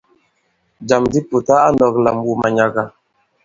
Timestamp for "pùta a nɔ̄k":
1.27-1.95